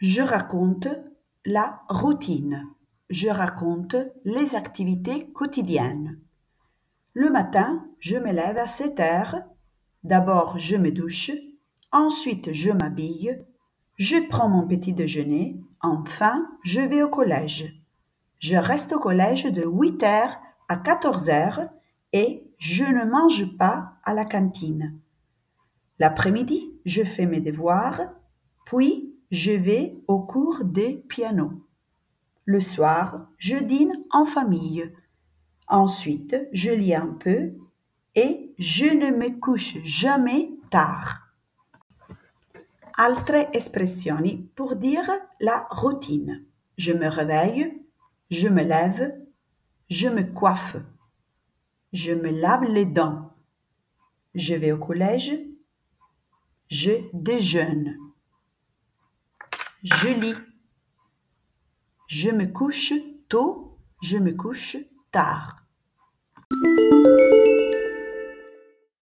[0.00, 0.88] Je raconte
[1.44, 2.66] la routine.
[3.10, 6.18] Je raconte les activités quotidiennes.
[7.12, 9.42] Le matin, je me lève à 7 heures.
[10.02, 11.32] D'abord, je me douche.
[11.92, 13.44] Ensuite, je m'habille.
[13.96, 15.60] Je prends mon petit déjeuner.
[15.82, 17.82] Enfin, je vais au collège.
[18.38, 21.68] Je reste au collège de 8 heures à 14 heures
[22.14, 24.98] et je ne mange pas à la cantine.
[25.98, 28.00] L'après-midi, je fais mes devoirs,
[28.64, 31.66] puis je vais au cours de piano.
[32.44, 34.92] Le soir, je dîne en famille.
[35.68, 37.52] Ensuite, je lis un peu
[38.14, 41.28] et je ne me couche jamais tard.
[42.96, 46.44] Altre espressioni pour dire la routine.
[46.76, 47.80] Je me réveille,
[48.30, 49.16] je me lève,
[49.88, 50.76] je me coiffe,
[51.92, 53.32] je me lave les dents,
[54.34, 55.38] je vais au collège,
[56.68, 57.96] je déjeune.
[59.82, 60.34] Je lis.
[62.06, 62.92] Je me couche
[63.28, 64.76] tôt, je me couche
[65.10, 65.64] tard.